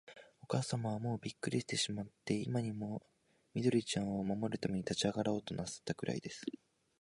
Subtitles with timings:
[0.41, 3.03] おかあさまは、もうびっくりしてしまって、今にも、
[3.53, 6.43] 緑ちゃんを守るために立ちあがろうとなすったくらいです。